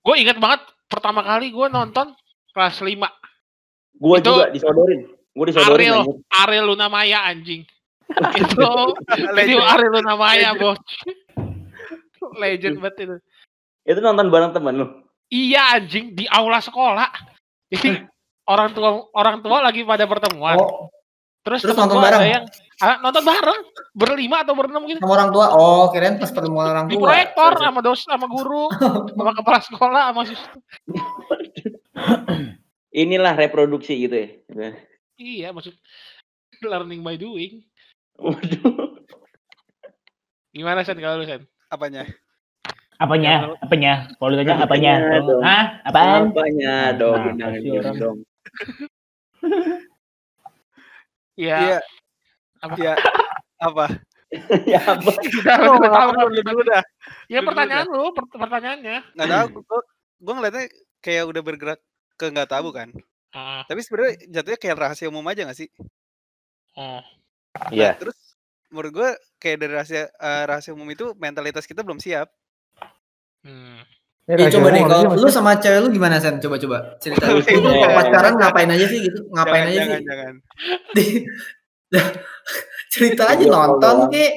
[0.00, 2.14] Gue inget banget pertama kali gue nonton
[2.54, 2.88] kelas 5.
[3.98, 5.00] gue Itu- juga disodorin
[5.34, 6.00] gue disodorin Ariel.
[6.30, 7.66] Ariel Luna Maya anjing.
[8.40, 8.70] itu
[9.42, 10.78] itu Ariel Luna Maya, bos.
[12.40, 13.16] Legend banget itu.
[13.84, 14.86] itu nonton bareng temen lu
[15.28, 17.10] Iya anjing di aula sekolah.
[17.68, 18.00] Jadi
[18.52, 20.56] orang tua orang tua lagi pada pertemuan.
[20.60, 20.88] Oh,
[21.42, 22.32] terus terus temen nonton gua ada bareng?
[22.32, 22.44] yang
[22.82, 23.60] ah, nonton bareng
[23.94, 24.98] berlima atau berenam gitu.
[25.02, 25.46] sama orang tua.
[25.54, 27.06] Oh, kirain pas pertemuan orang Di tua.
[27.10, 28.66] proyektor sama dos sama guru,
[29.14, 30.50] sama kepala sekolah sama siswa.
[33.04, 34.70] inilah reproduksi gitu ya
[35.14, 35.74] Iya, maksud
[36.62, 37.62] learning by doing.
[38.18, 38.98] Waduh.
[40.54, 41.46] Gimana Sen kalau lu Sen?
[41.70, 42.06] Apanya?
[42.98, 43.58] Apanya?
[43.58, 44.10] Apanya?
[44.18, 44.92] Kalau ditanya apanya?
[45.02, 45.42] Apanya dong?
[45.42, 45.64] Hah?
[45.82, 46.22] Apaan?
[46.30, 48.18] apanya Nah, dong nah, dong
[51.34, 51.82] Iya.
[52.72, 52.72] Iya.
[52.72, 52.76] Apa?
[52.80, 52.94] Iya.
[53.60, 53.84] Apa?
[54.66, 55.10] ya apa
[55.44, 56.28] Udah, Oh, tahu apa lu.
[56.32, 56.82] dulu dulu dah.
[57.28, 58.96] Ya Dulu pertanyaan lu, per- pertanyaannya.
[59.14, 59.46] Nggak tahu.
[59.62, 59.80] Gue
[60.24, 60.64] gue ngeliatnya
[60.98, 61.80] kayak udah bergerak
[62.16, 62.88] ke nggak tahu kan.
[63.30, 65.68] Ah, Tapi sebenarnya jatuhnya kayak rahasia umum aja nggak sih?
[66.74, 67.02] oh.
[67.70, 67.94] Iya.
[67.94, 68.18] Nah, terus
[68.66, 72.26] menurut gue kayak dari rahasia eh, rahasia umum itu mentalitas kita belum siap.
[73.46, 73.78] Hmm.
[74.24, 76.40] Ya, coba deh, apa kalau lu sama cewek lu gimana, Sen?
[76.40, 77.28] Coba coba cerita.
[77.30, 77.92] Lu Iya.
[77.92, 79.20] pacaran ngapain aja sih gitu?
[79.28, 80.06] Ngapain jangan, aja jangan, sih?
[80.08, 80.34] Jangan.
[82.92, 84.10] Cerita aja nonton doang.
[84.10, 84.32] kek.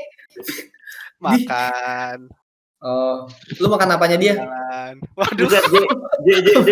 [1.18, 2.30] Makan.
[2.78, 3.26] Oh,
[3.58, 4.38] lu makan apanya dia?
[4.38, 5.02] Jalan.
[5.18, 5.50] Waduh.
[5.50, 5.76] J, J,
[6.22, 6.70] J, J,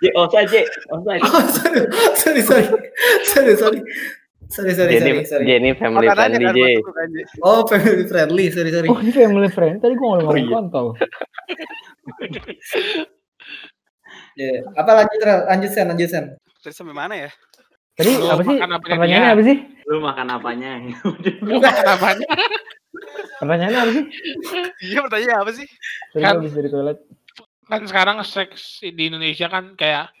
[0.00, 0.54] J, offside, J,
[0.88, 1.20] offside.
[1.20, 1.80] Oh, sorry,
[2.16, 2.64] sorry, sorry,
[3.22, 3.80] sorry, sorry,
[4.48, 5.44] sorry, sorry, Jenny, sorry, sorry.
[5.44, 6.80] Jenny family friendly kan J.
[6.80, 7.22] kan, Ji.
[7.44, 8.88] Oh, family friendly, sorry, sorry.
[8.88, 9.76] Oh, ini family friend.
[9.76, 10.48] Tadi gue ngomong Oh, iya.
[10.48, 10.86] kontol.
[14.36, 16.24] Ya, apa lanjut, lanjut sen, lanjut sen.
[16.60, 17.30] Terus sampai mana ya?
[17.96, 18.56] Tadi Lu apa sih?
[18.58, 19.56] apanya Pertanyaannya apa sih?
[19.86, 20.70] Lu makan apanya?
[21.48, 22.26] Lu makan apanya?
[23.38, 24.04] Pertanyaannya apa sih?
[24.82, 25.66] Iya pertanyaan apa sih?
[26.10, 26.98] Tadi Kan- habis dari toilet.
[27.66, 30.14] kan sekarang seks di Indonesia kan kayak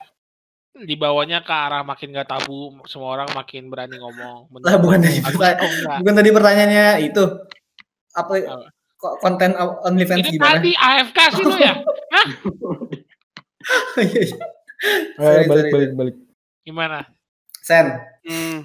[0.74, 5.30] dibawanya ke arah makin gak tabu semua orang makin berani ngomong Lah, bukan dari Bagus
[5.32, 6.00] pertanyaan-?
[6.02, 7.22] Bukan tadi pertanyaannya itu
[8.12, 8.66] apa Apa?
[8.98, 10.58] kok konten OnlyFans ini gimana?
[10.58, 11.74] tadi AFK sih lu ya
[13.96, 14.36] Iya, iya.
[14.76, 15.70] Eh, Sorry, balik sorry.
[15.70, 16.16] balik balik.
[16.62, 16.98] gimana
[17.66, 18.62] Sen, Hmm,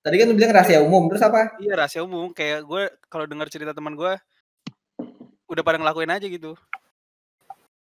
[0.00, 1.56] tadi kan lu bilang rahasia umum, terus apa?
[1.56, 4.16] iya rahasia umum kayak gue kalau dengar cerita teman gue
[5.46, 6.56] udah pada ngelakuin aja gitu.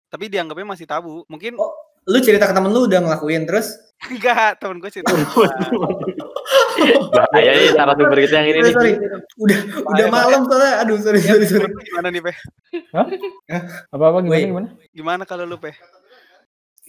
[0.08, 1.22] Tapi dianggapnya masih tabu.
[1.26, 1.70] Mungkin Oh.
[2.02, 3.78] Lu cerita ke temen lu udah ngelakuin terus?
[4.10, 5.14] enggak temen gue cerita.
[7.14, 8.72] Bahaya nih cara sumber kita yang ini nih.
[8.74, 8.92] sorry,
[9.38, 10.82] udah udah malam soalnya.
[10.82, 11.70] Aduh, sorry sorry sorry.
[11.86, 12.32] Gimana nih, Pe?
[13.94, 14.50] Apa apa gimana Wait.
[14.50, 14.68] gimana?
[14.90, 15.70] Gimana kalau lu, Pe?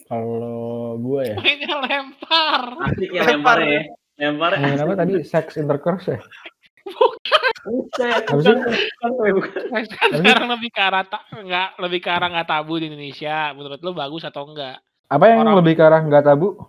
[0.06, 0.60] Kalau
[0.98, 1.36] gua ya.
[1.38, 3.82] mainnya lempar Asik ya lempar ya.
[4.14, 4.52] Lempar.
[4.54, 5.14] Ngomongin apa tadi?
[5.24, 6.20] Sex intercourse ya?
[6.20, 6.22] Sih?
[7.64, 8.20] Bukan,
[9.32, 9.64] bukan.
[9.72, 13.80] Kan sekarang lebih ke arah ta- nggak lebih ke arah nggak tabu di Indonesia menurut
[13.80, 16.60] lu bagus atau enggak Apa yang Orang- lebih ke arah nggak tabu?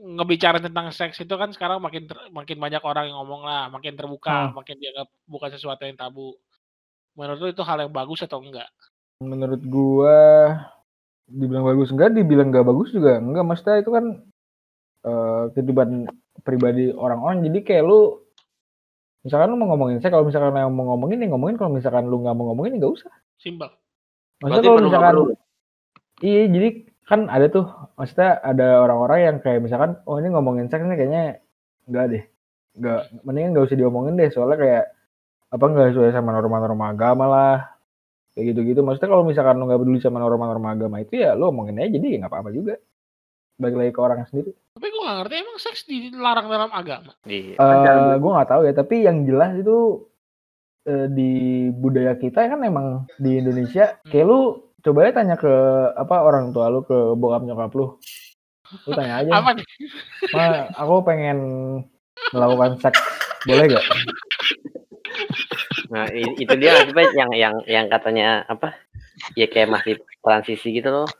[0.00, 3.92] ngebicara tentang seks itu kan sekarang makin ter- makin banyak orang yang ngomong lah makin
[3.92, 4.56] terbuka Hmm.
[4.56, 6.32] makin dianggap bukan sesuatu yang tabu
[7.12, 8.70] menurut lu itu hal yang bagus atau enggak
[9.20, 10.16] Menurut gua
[11.30, 13.44] dibilang bagus enggak, dibilang nggak bagus juga enggak.
[13.46, 14.04] Maksudnya itu kan
[15.00, 15.88] eh kehidupan
[16.42, 17.46] pribadi orang-orang.
[17.46, 18.00] Jadi kayak lu
[19.22, 22.24] misalkan lu mau ngomongin saya kalau misalkan yang mau ngomongin ya ngomongin kalau misalkan lu
[22.24, 23.12] nggak mau ngomongin ya nggak usah.
[23.40, 23.68] simpel
[24.40, 25.24] Maksudnya Berarti kalau nggak misalkan perlu.
[26.24, 26.68] iya jadi
[27.04, 27.66] kan ada tuh
[27.98, 31.22] maksudnya ada orang-orang yang kayak misalkan oh ini ngomongin seks nih kayaknya
[31.88, 32.24] enggak deh.
[32.76, 34.84] Enggak mendingan nggak usah diomongin deh soalnya kayak
[35.50, 37.56] apa nggak sesuai sama norma-norma agama lah
[38.34, 38.80] kayak gitu-gitu.
[38.80, 42.06] Maksudnya kalau misalkan lu nggak peduli sama norma-norma agama itu ya lu omongin aja jadi
[42.06, 42.74] ya nggak apa-apa juga.
[43.60, 44.50] Balik lagi ke orang sendiri.
[44.72, 47.12] Tapi gue gak ngerti emang seks dilarang dalam agama?
[47.28, 47.60] Iya.
[47.60, 50.08] eh gue nggak tahu ya tapi yang jelas itu
[50.88, 51.32] eh, di
[51.68, 54.40] budaya kita kan emang di Indonesia kayak lu
[54.80, 55.52] coba ya tanya ke
[55.92, 58.00] apa orang tua lu ke bokap nyokap lu.
[58.88, 59.30] Lu tanya aja.
[59.44, 59.66] Apa nih?
[60.32, 61.38] Ma aku pengen
[62.32, 63.02] melakukan seks.
[63.44, 63.84] Boleh gak
[65.90, 68.78] Nah, itu dia sih, yang yang yang katanya apa?
[69.34, 71.10] Ya kayak masih transisi gitu loh.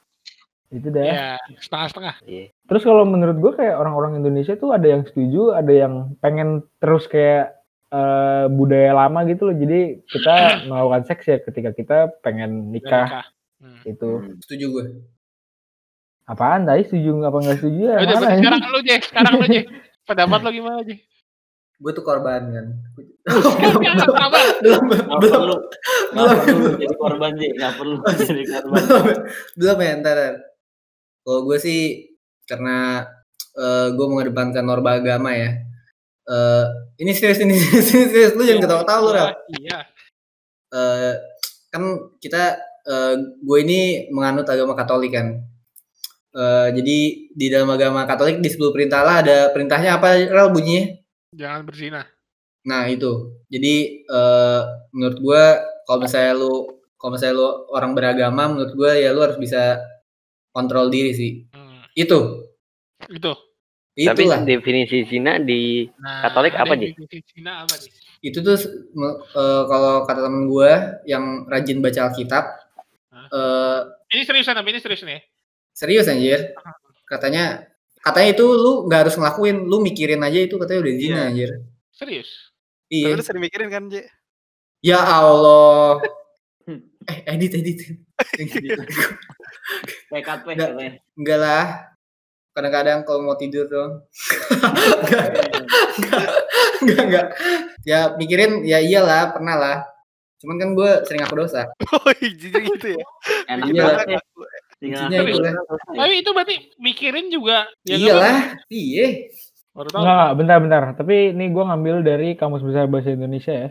[0.70, 2.54] itu dah ya setengah-setengah Iya.
[2.70, 7.10] Terus kalau menurut gue kayak orang-orang Indonesia tuh ada yang setuju, ada yang pengen terus
[7.10, 7.58] kayak
[7.90, 9.56] eh, budaya lama gitu loh.
[9.58, 10.34] Jadi kita
[10.70, 13.26] melakukan seks ya ketika kita pengen nikah nikah.
[13.58, 13.82] Hmm.
[13.82, 14.10] gitu.
[14.22, 14.38] Hmm.
[14.46, 14.84] Setuju gue.
[16.30, 17.96] Apaan tadi setuju apa nggak setuju ya?
[18.06, 19.64] Udah, Mana sekarang lu Jay sekarang lu Jay
[20.06, 21.02] pendapat lu gimana Jay
[21.80, 22.66] Gue tuh korban kan.
[23.30, 25.56] Belum Nggak belum perlu.
[26.14, 27.48] Perlu jadi korban, Ji.
[27.56, 28.82] Nggak perlu jadi korban.
[28.82, 29.04] belum
[29.56, 30.18] belum ya ntar.
[31.20, 31.80] Kalau gue sih
[32.48, 33.06] karena
[33.54, 35.50] eh, gue mengedepankan norma agama ya.
[36.30, 36.64] Eh,
[37.02, 38.32] ini serius ini serius, serius.
[38.34, 39.28] lu jangan ketawa-tawa lu Rel.
[39.56, 39.78] Iya.
[40.70, 41.12] Eh,
[41.70, 41.82] kan
[42.18, 45.38] kita eh, gue ini menganut agama Katolik kan.
[46.30, 46.98] Eh, jadi
[47.34, 50.94] di dalam agama Katolik di 10 perintah Allah ada perintahnya apa Rel bunyinya?
[51.34, 52.02] Jangan berzina.
[52.62, 53.40] Nah itu.
[53.46, 55.42] Jadi eh, menurut gue
[55.84, 56.54] kalau misalnya lu
[56.94, 59.80] kalau misalnya lu orang beragama menurut gue ya lu harus bisa
[60.50, 61.32] kontrol diri sih.
[61.50, 61.84] Hmm.
[61.92, 62.46] Itu.
[63.06, 63.32] Itu.
[63.90, 64.40] Tapi Itulah.
[64.42, 66.80] definisi zina di Nah, Katolik apa, apa
[67.76, 67.90] Ji?
[68.20, 70.70] Itu tuh eh, kalau kata temen gue
[71.04, 72.44] yang rajin baca Alkitab
[73.30, 75.20] eh Ini seriusan tapi ini serius nih.
[75.70, 76.50] serius anjir.
[77.04, 77.62] Katanya
[78.00, 81.24] katanya itu lu nggak harus ngelakuin, lu mikirin aja itu katanya udah zina Iya.
[81.28, 81.50] anjir.
[81.90, 82.30] Serius.
[82.90, 83.14] Tapi Iya.
[83.14, 84.02] lu sering mikirin kan, Je?
[84.82, 86.02] Ya Allah.
[87.06, 87.78] eh edit edit.
[88.34, 88.82] Nggak.
[90.10, 90.90] katanya.
[91.14, 91.64] Enggak lah.
[92.50, 94.02] Kadang-kadang kalau mau tidur dong.
[94.90, 96.26] enggak,
[96.82, 97.26] enggak, enggak.
[97.82, 99.76] Ya mikirin, ya iyalah, pernah lah.
[100.42, 101.70] Cuman kan gue sering aku dosa.
[101.94, 103.04] Oh, jadi gitu ya.
[103.46, 103.82] Enak Iya.
[103.86, 104.20] banget ya.
[104.34, 105.54] Lah.
[105.94, 107.68] Tapi itu berarti mikirin juga.
[107.84, 109.28] ya Iyalah, iya.
[109.70, 109.76] Apa?
[109.78, 110.02] Baru tahu.
[110.02, 110.82] Enggak, bentar-bentar.
[110.98, 113.70] Tapi ini gue ngambil dari Kamus Besar Bahasa Indonesia ya.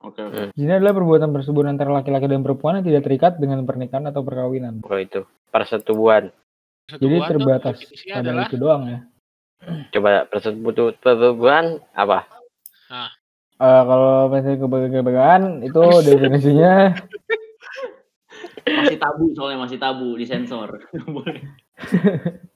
[0.00, 0.56] Oke, oke.
[0.56, 4.80] Zina adalah perbuatan persetubuhan antara laki-laki dan perempuan yang tidak terikat dengan pernikahan atau perkawinan.
[4.80, 5.20] kalau itu
[5.52, 6.32] persetubuhan.
[6.90, 7.76] Jadi terbatas
[8.08, 9.00] pada adalah itu doang ya.
[9.92, 12.24] Coba persetubuhan persetubuhan apa?
[13.60, 14.56] Eh, kalau misalnya
[14.88, 16.96] kebagaan itu definisinya
[18.64, 20.88] Masih tabu soalnya masih tabu disensor.
[21.14, 21.44] Boleh.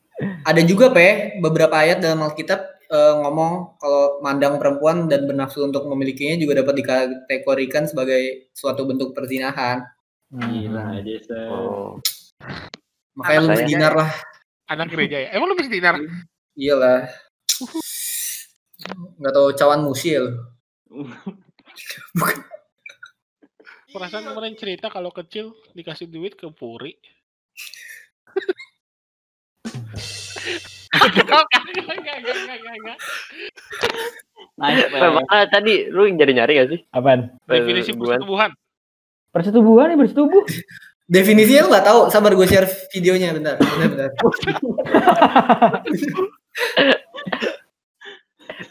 [0.45, 5.87] Ada juga pe beberapa ayat dalam Alkitab eh, ngomong kalau mandang perempuan dan bernafsu untuk
[5.87, 9.83] memilikinya juga dapat dikategorikan sebagai suatu bentuk perzinahan.
[10.31, 11.03] Gila, Hmm.
[11.03, 11.49] Jason.
[11.51, 11.91] Oh.
[13.15, 14.11] Makanya lu Saya- berdinar lah.
[14.65, 15.29] anak gereja ya.
[15.33, 15.95] Emang lu bisa dinar?
[16.55, 17.11] Iyalah.
[19.19, 20.25] Nggak tahu cawan musil.
[23.91, 26.95] Perasaan kemarin cerita kalau kecil dikasih duit ke Puri.
[34.59, 36.81] Makanya tadi lu nyari nyari gak sih?
[36.95, 37.31] Apaan?
[37.49, 38.19] Definisi Persetubuhan.
[38.23, 38.51] persetubuhan.
[39.35, 40.43] Persetubuhan nih bersetubuh.
[41.05, 42.01] Definisinya lu nggak tahu.
[42.09, 43.59] Sabar gue share videonya bentar.
[43.59, 44.11] Bentar, bentar.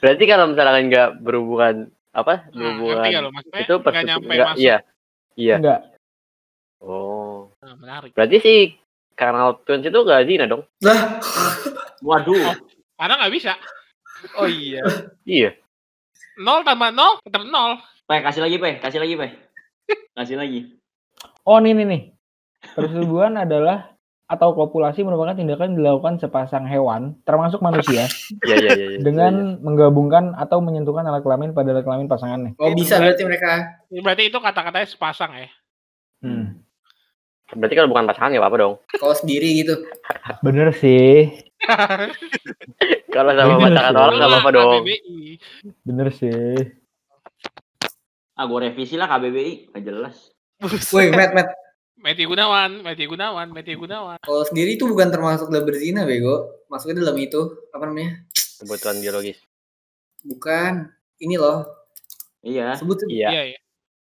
[0.01, 1.75] Berarti kalau misalkan nggak berhubungan
[2.15, 2.47] apa?
[2.51, 4.55] Nah, Berhubungan gak itu persetubuhan.
[4.55, 4.77] iya.
[5.35, 5.55] Iya.
[5.59, 5.79] Enggak.
[6.79, 7.51] Oh.
[7.59, 8.11] Nah, menarik.
[8.15, 8.53] Berarti si
[9.13, 10.63] kanal Twins itu gak zina dong?
[10.83, 11.21] Lah,
[12.03, 12.57] Waduh.
[12.99, 13.53] Karena nggak bisa.
[14.39, 14.83] Oh iya.
[15.23, 15.55] Iya.
[16.39, 17.79] Nol tambah nol tetap nol.
[18.03, 18.79] Pe, kasih lagi, Pe.
[18.83, 19.27] Kasih lagi, Pe.
[20.15, 20.75] Kasih lagi.
[21.47, 22.01] Oh nih nih nih.
[22.75, 28.07] Persetubuhan adalah atau kopulasi merupakan tindakan dilakukan sepasang hewan, termasuk manusia,
[28.47, 28.87] Iya iya iya.
[28.95, 28.99] iya.
[29.03, 32.51] dengan menggabungkan atau menyentuhkan alat kelamin pada alat kelamin pasangannya.
[32.57, 33.83] oh bisa berarti mereka.
[33.91, 35.49] Berarti itu kata-katanya sepasang ya.
[36.23, 36.62] Hmm.
[37.53, 38.73] Berarti kalau bukan pasangan ya apa dong?
[39.01, 39.75] Kalau sendiri gitu.
[40.41, 41.29] Bener sih,
[43.13, 44.81] Kalau sama pasangan orang nggak apa-apa dong.
[44.83, 45.21] KBBI.
[45.85, 46.53] bener sih.
[48.33, 49.73] Ah, gue revisi lah KBBI.
[49.77, 50.33] Gak jelas.
[50.89, 51.49] Woi, Matt, Matt.
[52.03, 54.19] Meti Gunawan, Meti Gunawan, Meti Gunawan.
[54.19, 56.65] Kalau sendiri itu bukan termasuk dalam berzina, bego.
[56.67, 58.27] Masuknya dalam itu apa namanya?
[58.59, 59.39] Kebutuhan biologis.
[60.25, 60.91] Bukan.
[61.23, 61.63] Ini loh.
[62.43, 62.75] Iya.
[62.75, 63.13] Sebut sebut.
[63.13, 63.29] Iya.
[63.31, 63.59] Iya, iya.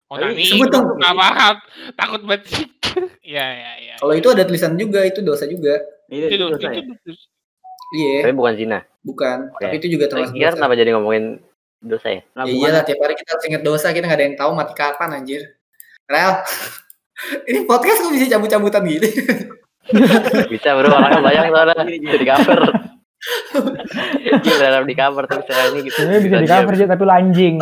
[0.06, 0.86] Oh, Tapi tadi sebut dong.
[0.94, 1.54] nggak paham.
[1.94, 2.64] Takut banget sih.
[3.26, 3.94] Iya, iya, iya.
[3.98, 5.82] Kalau itu ada tulisan juga, itu dosa juga.
[6.08, 6.80] Itu, Itu, itu, dosa itu, ya?
[6.80, 7.12] itu,
[7.92, 8.78] Iya, Tapi bukan zina.
[9.02, 9.38] bukan.
[9.52, 9.62] Oke.
[9.62, 10.54] Tapi itu juga termasuk dosa.
[10.54, 11.24] kenapa jadi ngomongin
[11.78, 12.20] dosa ya?
[12.32, 14.72] Lah, Ya iyalah tiap hari kita harus ingat dosa, kita nggak ada yang tahu mati
[14.72, 15.42] kapan anjir.
[16.06, 16.32] Rel.
[17.48, 19.08] Ini podcast kok bisa cabut-cabutan gitu?
[20.52, 21.84] Bisa bro, orangnya banyak soalnya.
[21.92, 22.58] Bisa di cover.
[24.40, 25.98] Iya dalam di cover tapi saya ini gitu.
[25.98, 27.54] Sebenarnya bisa di cover aja tapi lanjing.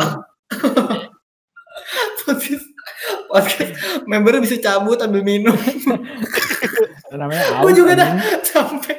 [2.25, 2.65] Podcast,
[3.31, 3.71] podcast
[4.09, 5.53] membernya bisa cabut ambil minum.
[7.15, 7.77] Namanya Gue aus.
[7.77, 8.09] juga dah
[8.43, 8.97] sampai.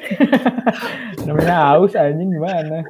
[1.29, 2.87] Namanya aus anjing gimana?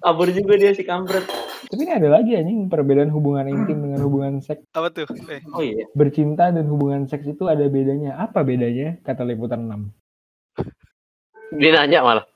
[0.00, 1.26] Kabur juga dia si kampret.
[1.68, 4.62] Tapi ini ada lagi anjing perbedaan hubungan intim dengan hubungan seks.
[4.74, 5.06] Apa tuh?
[5.30, 5.86] Eh, Oh iya.
[5.94, 8.18] Bercinta dan hubungan seks itu ada bedanya.
[8.18, 8.98] Apa bedanya?
[9.02, 11.58] Kata liputan 6.
[11.58, 12.26] Dia nanya malah.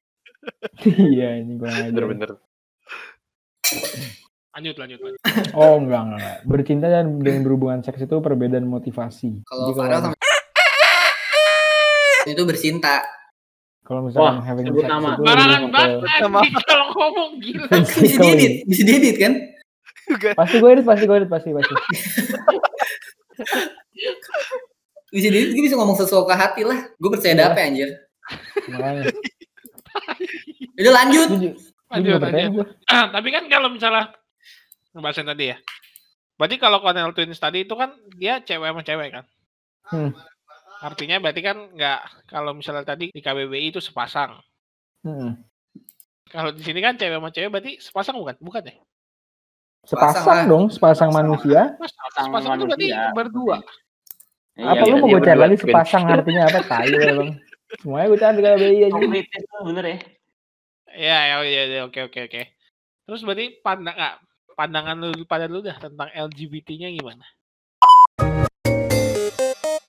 [0.87, 1.91] iya kurang ajar.
[1.95, 2.31] Bener-bener.
[4.57, 5.21] Lanjut, lanjut, lanjut.
[5.53, 6.37] Oh enggak, enggak, enggak.
[6.49, 9.45] Bercinta dan dengan berhubungan seks itu perbedaan motivasi.
[9.45, 10.17] Kalau Farel sama
[12.27, 13.05] itu bercinta.
[13.87, 15.15] kalau misalkan Wah, having sex nama.
[15.15, 17.69] itu Barangan banget kalau ngomong gila.
[17.71, 19.33] Bisa diedit, bisa diedit kan?
[20.35, 21.75] Pasti gue edit, pasti gue edit, pasti pasti.
[25.07, 26.91] Bisa diedit, gue bisa ngomong sesuatu ke hati lah.
[26.99, 27.43] Gue percaya Iya.
[27.47, 27.89] dapet anjir.
[28.69, 29.03] Makanya.
[30.83, 31.29] Udah lanjut.
[31.87, 32.51] Lanjut, lanjut.
[32.53, 32.67] gue.
[32.91, 34.11] Ah, tapi kan kalau misalnya
[34.97, 35.57] ngebahas yang tadi ya.
[36.41, 39.25] Berarti kalau Cornel Twins tadi itu kan dia cewek sama cewek kan?
[39.93, 40.11] Hmm.
[40.81, 44.37] Artinya berarti kan nggak kalau misalnya tadi di KBBI itu sepasang.
[45.07, 45.33] Mm-mm.
[46.29, 48.37] Kalau di sini kan cewek sama cewek berarti sepasang bukan?
[48.43, 48.75] Bukan ya?
[49.87, 50.45] Sepasang Sepasang lah.
[50.51, 51.61] dong, sepasang manusia.
[51.79, 53.15] Mas, Sepasang sepasang itu berarti manusia.
[53.15, 53.57] berdua.
[54.57, 55.01] Iya, apa lu iya.
[55.01, 56.61] mau dia gue cari lagi sepasang artinya apa?
[56.65, 57.31] Tai lu, bang.
[57.81, 58.99] Semuanya gue cari kalau BI aja.
[59.65, 59.99] Bener ya.
[60.97, 62.43] Ya, ya, ya, ya, oke, oke, oke.
[63.07, 64.15] Terus berarti pandang nggak
[64.59, 67.25] pandangan lu pada lu dah tentang LGBT-nya gimana?